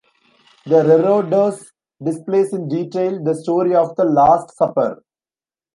[0.65, 1.63] The reredos
[2.03, 5.03] displays in detail the story of the Last Supper.